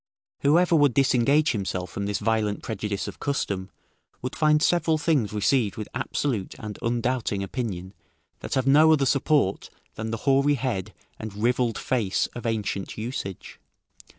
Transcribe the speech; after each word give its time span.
Whoever 0.39 0.75
would 0.75 0.95
disengage 0.95 1.51
himself 1.51 1.91
from 1.91 2.07
this 2.07 2.17
violent 2.17 2.63
prejudice 2.63 3.07
of 3.07 3.19
custom, 3.19 3.69
would 4.23 4.35
find 4.35 4.59
several 4.63 4.97
things 4.97 5.31
received 5.31 5.77
with 5.77 5.87
absolute 5.93 6.55
and 6.57 6.79
undoubting 6.81 7.43
opinion, 7.43 7.93
that 8.39 8.55
have 8.55 8.65
no 8.65 8.91
other 8.93 9.05
support 9.05 9.69
than 9.93 10.09
the 10.09 10.17
hoary 10.25 10.55
head 10.55 10.95
and 11.19 11.35
rivelled 11.35 11.77
face 11.77 12.25
of 12.33 12.47
ancient 12.47 12.97
usage. 12.97 13.59